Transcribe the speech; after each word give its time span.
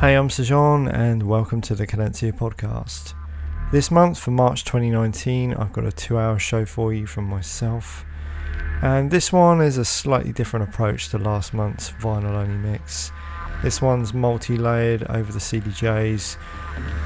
Hey, 0.00 0.14
I'm 0.14 0.28
Sejan, 0.28 0.88
and 0.94 1.24
welcome 1.24 1.60
to 1.62 1.74
the 1.74 1.84
Cadencia 1.84 2.32
podcast. 2.32 3.14
This 3.72 3.90
month, 3.90 4.16
for 4.16 4.30
March 4.30 4.64
2019, 4.64 5.54
I've 5.54 5.72
got 5.72 5.86
a 5.86 5.90
two 5.90 6.16
hour 6.16 6.38
show 6.38 6.64
for 6.64 6.92
you 6.92 7.04
from 7.04 7.24
myself. 7.24 8.04
And 8.80 9.10
this 9.10 9.32
one 9.32 9.60
is 9.60 9.76
a 9.76 9.84
slightly 9.84 10.30
different 10.30 10.68
approach 10.68 11.08
to 11.08 11.18
last 11.18 11.52
month's 11.52 11.90
vinyl 11.90 12.36
only 12.36 12.54
mix. 12.54 13.10
This 13.64 13.82
one's 13.82 14.14
multi 14.14 14.56
layered 14.56 15.02
over 15.08 15.32
the 15.32 15.40
CDJs 15.40 16.36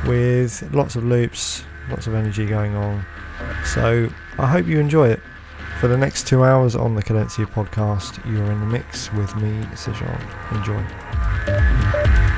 with 0.07 0.71
lots 0.75 0.95
of 0.95 1.03
loops, 1.03 1.65
lots 1.89 2.07
of 2.07 2.15
energy 2.15 2.45
going 2.45 2.75
on. 2.75 3.07
So 3.65 4.11
I 4.37 4.47
hope 4.47 4.67
you 4.67 4.79
enjoy 4.79 5.09
it. 5.09 5.21
For 5.81 5.89
the 5.89 5.97
next 5.97 6.27
two 6.27 6.45
hours 6.45 6.77
on 6.77 6.95
the 6.95 7.03
Cadencia 7.03 7.47
podcast, 7.47 8.23
you're 8.31 8.53
in 8.53 8.61
the 8.61 8.67
mix 8.67 9.11
with 9.15 9.35
me, 9.37 9.63
Sejan. 9.73 10.21
Enjoy. 10.55 12.32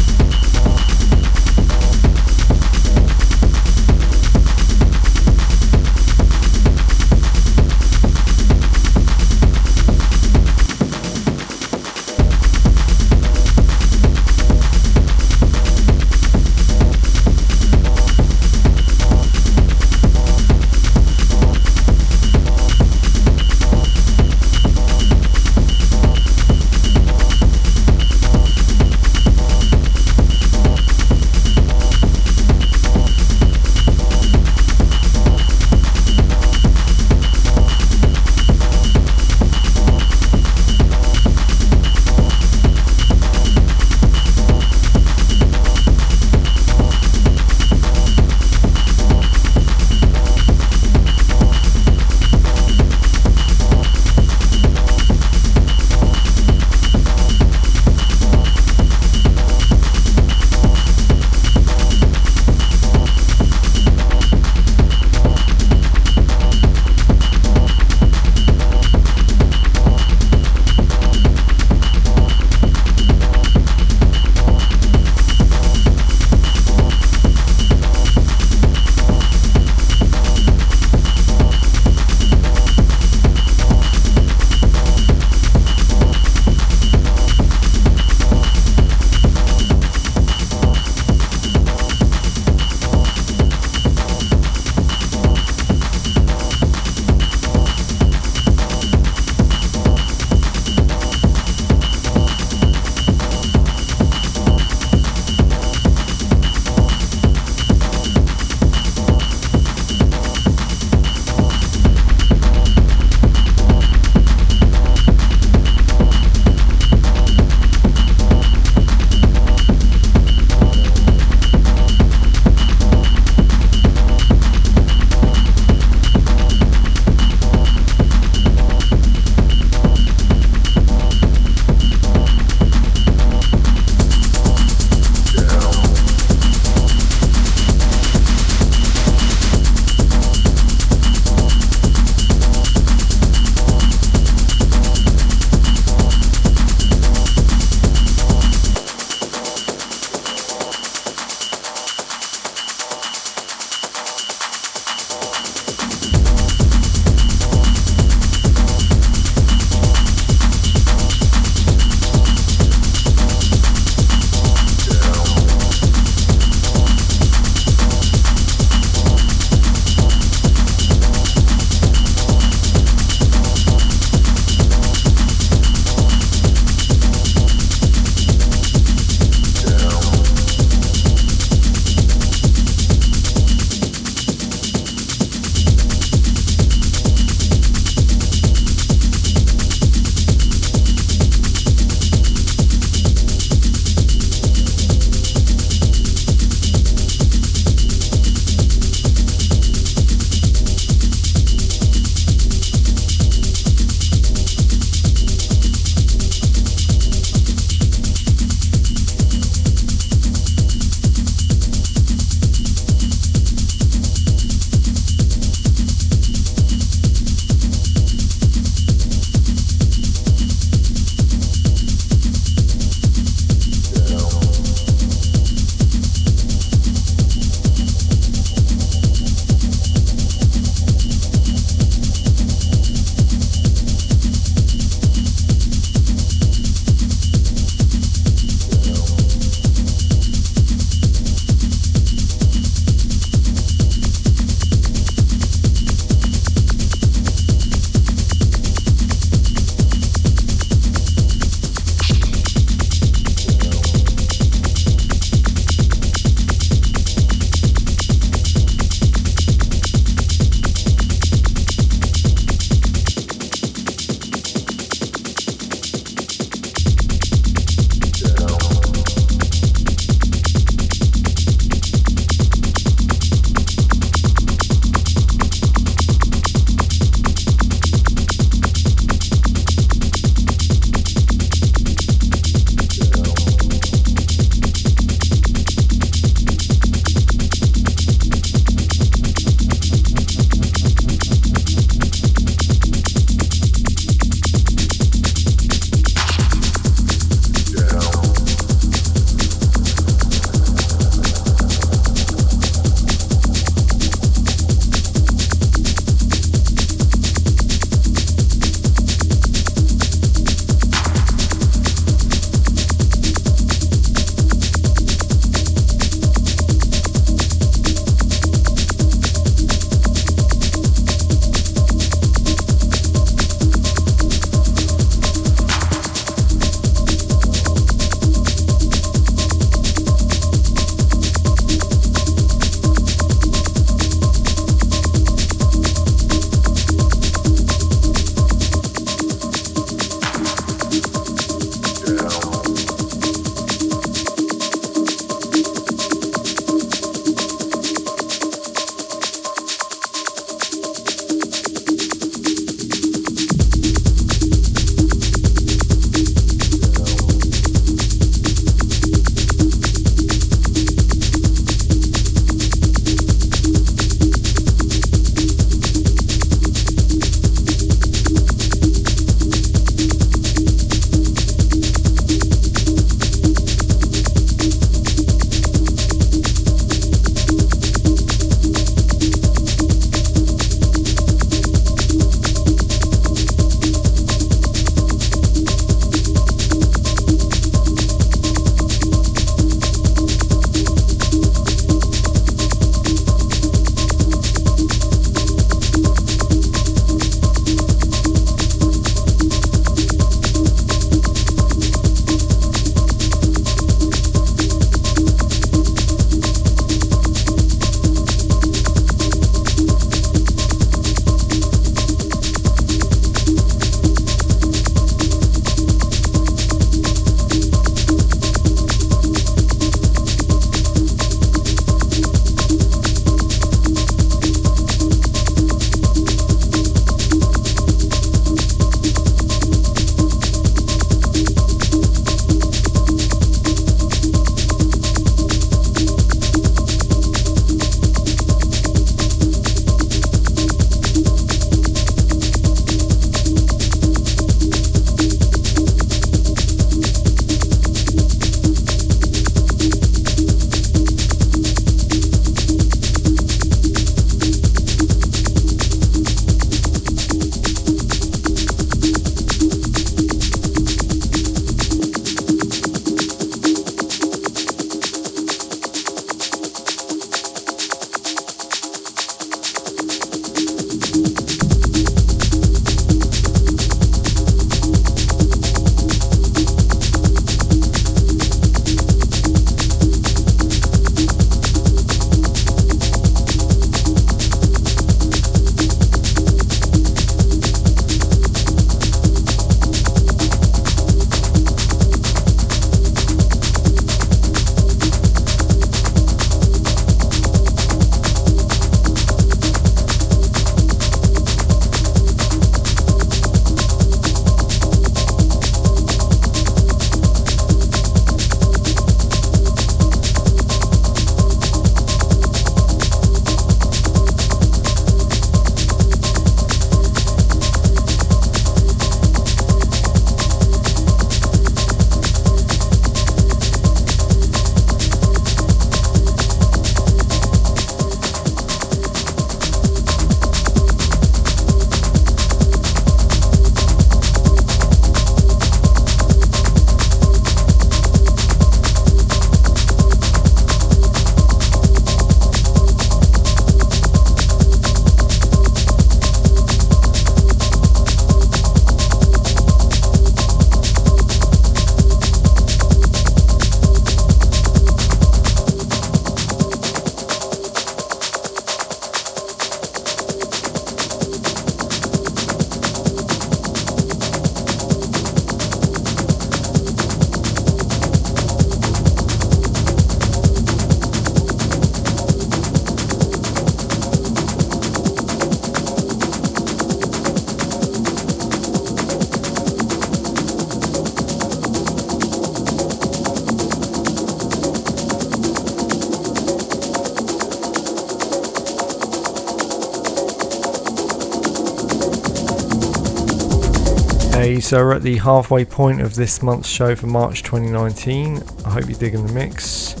So 594.70 594.78
we're 594.84 594.94
at 594.94 595.02
the 595.02 595.16
halfway 595.16 595.64
point 595.64 596.00
of 596.00 596.14
this 596.14 596.44
month's 596.44 596.68
show 596.68 596.94
for 596.94 597.08
March 597.08 597.42
2019. 597.42 598.40
I 598.64 598.70
hope 598.70 598.88
you're 598.88 598.96
digging 598.96 599.26
the 599.26 599.32
mix. 599.32 600.00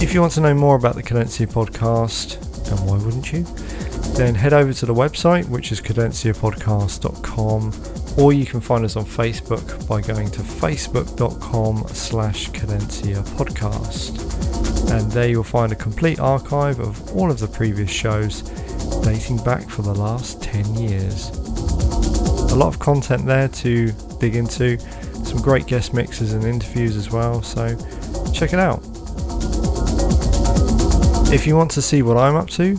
If 0.00 0.14
you 0.14 0.22
want 0.22 0.32
to 0.32 0.40
know 0.40 0.54
more 0.54 0.76
about 0.76 0.94
the 0.94 1.02
Cadencia 1.02 1.46
podcast, 1.46 2.40
and 2.70 2.80
why 2.88 2.96
wouldn't 2.96 3.34
you, 3.34 3.42
then 4.16 4.34
head 4.34 4.54
over 4.54 4.72
to 4.72 4.86
the 4.86 4.94
website, 4.94 5.46
which 5.46 5.72
is 5.72 5.82
cadenciapodcast.com, 5.82 7.72
or 8.16 8.32
you 8.32 8.46
can 8.46 8.62
find 8.62 8.86
us 8.86 8.96
on 8.96 9.04
Facebook 9.04 9.86
by 9.86 10.00
going 10.00 10.30
to 10.30 10.40
facebook.com 10.40 11.86
slash 11.88 12.48
cadencia 12.52 13.22
podcast. 13.36 14.18
And 14.90 15.12
there 15.12 15.28
you'll 15.28 15.44
find 15.44 15.70
a 15.70 15.76
complete 15.76 16.18
archive 16.18 16.80
of 16.80 17.14
all 17.14 17.30
of 17.30 17.40
the 17.40 17.46
previous 17.46 17.90
shows 17.90 18.40
dating 19.02 19.44
back 19.44 19.68
for 19.68 19.82
the 19.82 19.92
last 19.92 20.42
10 20.42 20.76
years. 20.76 21.41
A 22.52 22.54
lot 22.54 22.68
of 22.68 22.78
content 22.78 23.24
there 23.24 23.48
to 23.48 23.92
dig 24.20 24.36
into, 24.36 24.78
some 25.24 25.40
great 25.40 25.66
guest 25.66 25.94
mixes 25.94 26.34
and 26.34 26.44
interviews 26.44 26.96
as 26.96 27.10
well, 27.10 27.42
so 27.42 27.74
check 28.32 28.52
it 28.52 28.58
out. 28.58 28.82
If 31.32 31.46
you 31.46 31.56
want 31.56 31.70
to 31.70 31.80
see 31.80 32.02
what 32.02 32.18
I'm 32.18 32.36
up 32.36 32.50
to, 32.50 32.74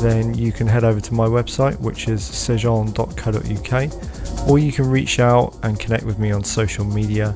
then 0.00 0.34
you 0.34 0.50
can 0.50 0.66
head 0.66 0.82
over 0.82 1.00
to 1.00 1.14
my 1.14 1.26
website, 1.26 1.78
which 1.80 2.08
is 2.08 2.20
sejan.co.uk, 2.20 4.50
or 4.50 4.58
you 4.58 4.72
can 4.72 4.90
reach 4.90 5.20
out 5.20 5.56
and 5.62 5.78
connect 5.78 6.04
with 6.04 6.18
me 6.18 6.32
on 6.32 6.42
social 6.42 6.84
media 6.84 7.32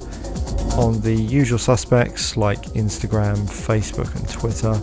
on 0.77 1.01
the 1.03 1.15
usual 1.15 1.59
suspects 1.59 2.37
like 2.37 2.59
Instagram, 2.75 3.37
Facebook, 3.49 4.13
and 4.17 4.29
Twitter 4.29 4.77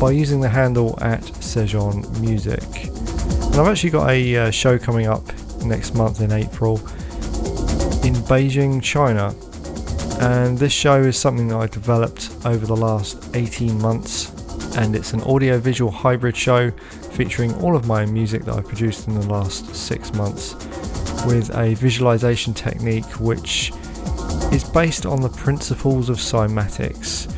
by 0.00 0.10
using 0.10 0.40
the 0.40 0.48
handle 0.48 0.98
at 1.00 1.22
Sejan 1.22 2.20
Music. 2.20 2.60
And 3.52 3.60
I've 3.60 3.68
actually 3.68 3.90
got 3.90 4.10
a 4.10 4.36
uh, 4.36 4.50
show 4.50 4.78
coming 4.78 5.06
up 5.06 5.24
next 5.64 5.94
month 5.94 6.20
in 6.20 6.32
April 6.32 6.78
in 8.04 8.14
Beijing, 8.26 8.82
China. 8.82 9.34
And 10.20 10.58
this 10.58 10.72
show 10.72 11.00
is 11.00 11.16
something 11.16 11.48
that 11.48 11.56
I 11.56 11.66
developed 11.66 12.30
over 12.44 12.66
the 12.66 12.76
last 12.76 13.34
18 13.34 13.80
months 13.80 14.30
and 14.76 14.96
it's 14.96 15.12
an 15.12 15.20
audio-visual 15.22 15.90
hybrid 15.90 16.36
show 16.36 16.70
featuring 17.12 17.54
all 17.62 17.76
of 17.76 17.86
my 17.86 18.04
music 18.04 18.44
that 18.44 18.56
I've 18.56 18.66
produced 18.66 19.06
in 19.06 19.14
the 19.14 19.26
last 19.28 19.74
six 19.74 20.12
months 20.14 20.54
with 21.26 21.54
a 21.56 21.74
visualization 21.74 22.52
technique 22.52 23.04
which 23.20 23.72
is 24.52 24.64
based 24.64 25.06
on 25.06 25.20
the 25.20 25.28
principles 25.28 26.08
of 26.08 26.16
cymatics. 26.16 27.30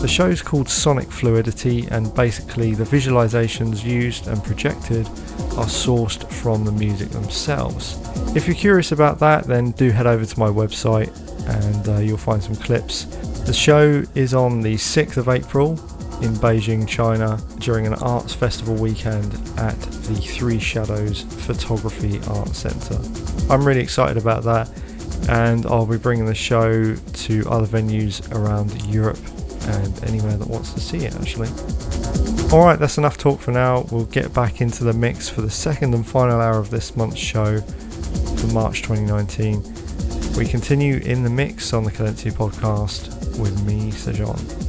The 0.00 0.08
show 0.08 0.26
is 0.26 0.42
called 0.42 0.68
Sonic 0.68 1.10
Fluidity 1.10 1.86
and 1.90 2.14
basically 2.14 2.74
the 2.74 2.84
visualizations 2.84 3.82
used 3.82 4.28
and 4.28 4.42
projected 4.44 5.08
are 5.56 5.66
sourced 5.66 6.28
from 6.30 6.64
the 6.64 6.72
music 6.72 7.08
themselves. 7.10 7.98
If 8.36 8.46
you're 8.46 8.56
curious 8.56 8.92
about 8.92 9.18
that 9.20 9.46
then 9.46 9.72
do 9.72 9.90
head 9.90 10.06
over 10.06 10.24
to 10.24 10.38
my 10.38 10.48
website 10.48 11.12
and 11.48 11.88
uh, 11.88 11.98
you'll 11.98 12.16
find 12.16 12.42
some 12.42 12.56
clips. 12.56 13.04
The 13.44 13.52
show 13.52 14.02
is 14.14 14.34
on 14.34 14.62
the 14.62 14.74
6th 14.74 15.16
of 15.16 15.28
April 15.28 15.72
in 16.22 16.32
Beijing, 16.34 16.88
China, 16.88 17.38
during 17.58 17.86
an 17.86 17.94
arts 17.94 18.34
festival 18.34 18.74
weekend 18.74 19.32
at 19.58 19.78
the 19.80 20.14
Three 20.14 20.58
Shadows 20.58 21.22
Photography 21.22 22.20
Art 22.28 22.48
Centre. 22.48 22.98
I'm 23.52 23.66
really 23.66 23.80
excited 23.80 24.16
about 24.16 24.44
that, 24.44 24.70
and 25.28 25.66
I'll 25.66 25.86
be 25.86 25.98
bringing 25.98 26.26
the 26.26 26.34
show 26.34 26.94
to 26.94 27.44
other 27.50 27.66
venues 27.66 28.32
around 28.34 28.72
Europe 28.86 29.18
and 29.66 30.04
anywhere 30.04 30.36
that 30.36 30.48
wants 30.48 30.72
to 30.74 30.80
see 30.80 30.98
it 30.98 31.14
actually. 31.16 31.48
Alright, 32.54 32.78
that's 32.78 32.98
enough 32.98 33.18
talk 33.18 33.40
for 33.40 33.50
now. 33.50 33.84
We'll 33.90 34.04
get 34.04 34.32
back 34.32 34.60
into 34.60 34.84
the 34.84 34.92
mix 34.92 35.28
for 35.28 35.40
the 35.42 35.50
second 35.50 35.92
and 35.92 36.06
final 36.06 36.40
hour 36.40 36.60
of 36.60 36.70
this 36.70 36.96
month's 36.96 37.18
show 37.18 37.60
for 37.60 38.46
March 38.54 38.82
2019. 38.82 39.60
We 40.38 40.46
continue 40.46 40.98
in 40.98 41.24
the 41.24 41.30
mix 41.30 41.72
on 41.72 41.82
the 41.82 41.90
Cadencia 41.90 42.30
podcast 42.30 43.40
with 43.40 43.60
me, 43.66 43.90
Sejan. 43.90 44.63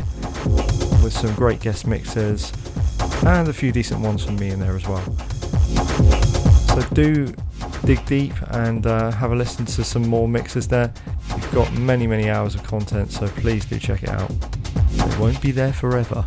with 1.00 1.12
some 1.12 1.32
great 1.36 1.60
guest 1.60 1.86
mixes 1.86 2.52
and 3.24 3.46
a 3.46 3.52
few 3.52 3.70
decent 3.70 4.00
ones 4.00 4.24
from 4.24 4.34
me 4.34 4.50
in 4.50 4.58
there 4.58 4.74
as 4.74 4.88
well. 4.88 5.04
So 6.74 6.82
do 6.92 7.32
dig 7.88 8.04
deep 8.04 8.34
and 8.50 8.86
uh, 8.86 9.10
have 9.12 9.32
a 9.32 9.34
listen 9.34 9.64
to 9.64 9.82
some 9.82 10.06
more 10.06 10.28
mixes 10.28 10.68
there. 10.68 10.92
You've 11.30 11.52
got 11.52 11.72
many, 11.72 12.06
many 12.06 12.28
hours 12.28 12.54
of 12.54 12.62
content, 12.62 13.10
so 13.10 13.28
please 13.28 13.64
do 13.64 13.78
check 13.78 14.02
it 14.02 14.10
out. 14.10 14.30
It 14.30 15.18
won't 15.18 15.40
be 15.40 15.52
there 15.52 15.72
forever. 15.72 16.22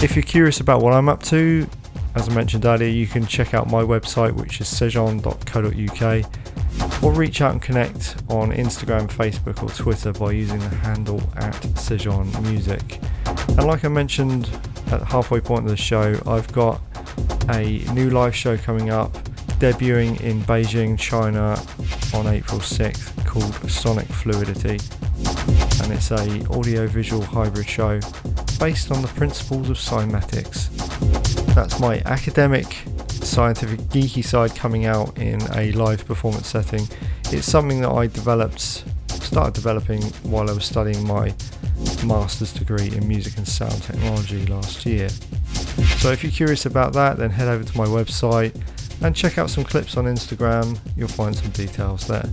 If 0.00 0.14
you're 0.14 0.22
curious 0.22 0.60
about 0.60 0.82
what 0.82 0.92
I'm 0.92 1.08
up 1.08 1.20
to, 1.24 1.68
as 2.14 2.28
I 2.28 2.32
mentioned 2.32 2.64
earlier, 2.64 2.88
you 2.88 3.08
can 3.08 3.26
check 3.26 3.54
out 3.54 3.68
my 3.68 3.82
website, 3.82 4.34
which 4.34 4.60
is 4.60 4.68
sejon.co.uk, 4.68 6.24
or 7.02 7.12
reach 7.12 7.40
out 7.40 7.50
and 7.50 7.60
connect 7.60 8.14
on 8.28 8.52
Instagram, 8.52 9.08
Facebook, 9.08 9.64
or 9.64 9.70
Twitter 9.70 10.12
by 10.12 10.30
using 10.30 10.60
the 10.60 10.68
handle 10.68 11.20
at 11.34 11.60
Sejon 11.74 12.40
Music. 12.42 13.00
And 13.48 13.64
like 13.64 13.84
I 13.84 13.88
mentioned 13.88 14.48
at 14.92 15.02
halfway 15.02 15.40
point 15.40 15.64
of 15.64 15.70
the 15.70 15.76
show, 15.76 16.22
I've 16.24 16.52
got 16.52 16.80
a 17.48 17.78
new 17.94 18.10
live 18.10 18.36
show 18.36 18.56
coming 18.56 18.90
up 18.90 19.12
debuting 19.58 20.20
in 20.20 20.42
Beijing, 20.42 20.98
China 20.98 21.58
on 22.12 22.26
April 22.26 22.60
6th 22.60 23.24
called 23.24 23.70
Sonic 23.70 24.06
Fluidity 24.06 24.78
and 25.82 25.92
it's 25.92 26.10
a 26.10 26.46
audio-visual 26.50 27.22
hybrid 27.22 27.66
show 27.66 27.98
based 28.58 28.90
on 28.90 29.00
the 29.00 29.10
principles 29.14 29.70
of 29.70 29.78
cymatics. 29.78 30.68
That's 31.54 31.80
my 31.80 32.02
academic, 32.04 32.66
scientific, 33.08 33.80
geeky 33.88 34.22
side 34.22 34.54
coming 34.54 34.84
out 34.84 35.16
in 35.16 35.40
a 35.54 35.72
live 35.72 36.06
performance 36.06 36.48
setting. 36.48 36.86
It's 37.32 37.46
something 37.46 37.80
that 37.80 37.90
I 37.90 38.08
developed, 38.08 38.60
started 39.08 39.54
developing 39.54 40.02
while 40.24 40.50
I 40.50 40.52
was 40.52 40.66
studying 40.66 41.06
my 41.06 41.34
master's 42.04 42.52
degree 42.52 42.88
in 42.94 43.08
music 43.08 43.38
and 43.38 43.48
sound 43.48 43.82
technology 43.82 44.44
last 44.46 44.84
year. 44.84 45.08
So 45.98 46.10
if 46.10 46.22
you're 46.22 46.32
curious 46.32 46.66
about 46.66 46.92
that, 46.92 47.16
then 47.16 47.30
head 47.30 47.48
over 47.48 47.64
to 47.64 47.78
my 47.78 47.86
website 47.86 48.54
and 49.02 49.14
check 49.14 49.38
out 49.38 49.50
some 49.50 49.64
clips 49.64 49.96
on 49.96 50.04
Instagram. 50.04 50.78
You'll 50.96 51.08
find 51.08 51.34
some 51.34 51.50
details 51.50 52.06
there. 52.06 52.28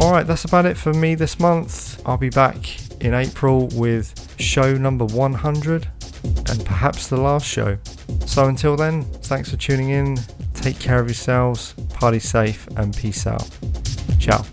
Alright, 0.00 0.26
that's 0.26 0.44
about 0.44 0.66
it 0.66 0.76
for 0.76 0.92
me 0.92 1.14
this 1.14 1.40
month. 1.40 2.00
I'll 2.06 2.16
be 2.16 2.30
back 2.30 2.56
in 3.02 3.14
April 3.14 3.68
with 3.74 4.34
show 4.40 4.74
number 4.74 5.04
100 5.04 5.88
and 6.24 6.64
perhaps 6.64 7.08
the 7.08 7.16
last 7.16 7.46
show. 7.46 7.78
So 8.26 8.46
until 8.46 8.76
then, 8.76 9.02
thanks 9.02 9.50
for 9.50 9.56
tuning 9.56 9.90
in. 9.90 10.18
Take 10.54 10.78
care 10.78 11.00
of 11.00 11.06
yourselves, 11.06 11.74
party 11.94 12.18
safe, 12.18 12.66
and 12.76 12.96
peace 12.96 13.26
out. 13.26 13.48
Ciao. 14.18 14.44